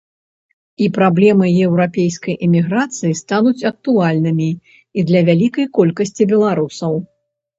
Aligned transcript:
І 0.83 0.85
праблемы 0.95 1.45
еўрапейскай 1.65 2.35
эміграцыі 2.47 3.13
стануць 3.19 3.67
актуальнымі 3.71 4.49
і 5.01 5.05
для 5.09 5.21
вялікай 5.27 5.65
колькасці 5.79 6.23
беларусаў. 6.35 6.93